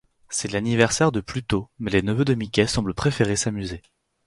C'est 0.29 0.51
l'anniversaire 0.51 1.11
de 1.11 1.21
Pluto 1.21 1.69
mais 1.77 1.91
les 1.91 2.01
neveux 2.01 2.25
de 2.25 2.33
Mickey 2.33 2.65
semblent 2.65 2.95
préférer 2.95 3.35
s'amuser. 3.35 3.83